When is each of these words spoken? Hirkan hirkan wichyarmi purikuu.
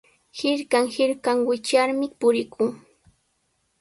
Hirkan 0.37 0.87
hirkan 0.95 1.37
wichyarmi 1.49 2.07
purikuu. 2.19 2.69